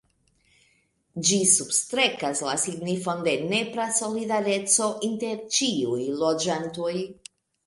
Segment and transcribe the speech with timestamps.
[1.27, 6.97] Ĝi substrekas la signifon de nepra solidareco inter ĉiuj loĝantoj.